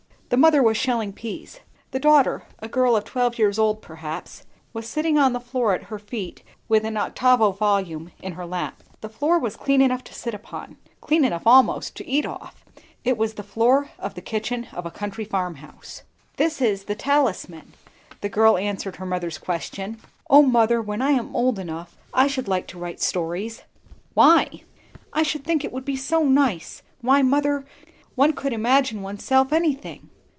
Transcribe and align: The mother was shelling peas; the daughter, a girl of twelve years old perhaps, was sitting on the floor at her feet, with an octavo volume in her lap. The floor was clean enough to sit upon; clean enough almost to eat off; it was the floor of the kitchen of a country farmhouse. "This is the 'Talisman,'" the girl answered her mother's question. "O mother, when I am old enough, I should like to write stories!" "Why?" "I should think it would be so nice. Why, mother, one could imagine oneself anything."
The 0.33 0.37
mother 0.37 0.63
was 0.63 0.77
shelling 0.77 1.11
peas; 1.11 1.59
the 1.91 1.99
daughter, 1.99 2.43
a 2.59 2.69
girl 2.69 2.95
of 2.95 3.03
twelve 3.03 3.37
years 3.37 3.59
old 3.59 3.81
perhaps, 3.81 4.45
was 4.71 4.87
sitting 4.87 5.17
on 5.17 5.33
the 5.33 5.41
floor 5.41 5.73
at 5.73 5.83
her 5.91 5.99
feet, 5.99 6.41
with 6.69 6.85
an 6.85 6.95
octavo 6.95 7.51
volume 7.51 8.13
in 8.21 8.31
her 8.35 8.45
lap. 8.45 8.81
The 9.01 9.09
floor 9.09 9.37
was 9.37 9.57
clean 9.57 9.81
enough 9.81 10.05
to 10.05 10.13
sit 10.13 10.33
upon; 10.33 10.77
clean 11.01 11.25
enough 11.25 11.45
almost 11.45 11.95
to 11.97 12.07
eat 12.07 12.25
off; 12.25 12.63
it 13.03 13.17
was 13.17 13.33
the 13.33 13.43
floor 13.43 13.89
of 13.99 14.15
the 14.15 14.21
kitchen 14.21 14.67
of 14.71 14.85
a 14.85 14.89
country 14.89 15.25
farmhouse. 15.25 16.03
"This 16.37 16.61
is 16.61 16.85
the 16.85 16.95
'Talisman,'" 16.95 17.73
the 18.21 18.29
girl 18.29 18.57
answered 18.57 18.95
her 18.95 19.05
mother's 19.05 19.37
question. 19.37 19.99
"O 20.29 20.43
mother, 20.43 20.81
when 20.81 21.01
I 21.01 21.11
am 21.11 21.35
old 21.35 21.59
enough, 21.59 21.97
I 22.13 22.27
should 22.27 22.47
like 22.47 22.67
to 22.67 22.79
write 22.79 23.01
stories!" 23.01 23.63
"Why?" 24.13 24.61
"I 25.11 25.23
should 25.23 25.43
think 25.43 25.65
it 25.65 25.73
would 25.73 25.83
be 25.83 25.97
so 25.97 26.23
nice. 26.23 26.83
Why, 27.01 27.21
mother, 27.21 27.65
one 28.15 28.31
could 28.31 28.53
imagine 28.53 29.01
oneself 29.01 29.51
anything." 29.51 30.07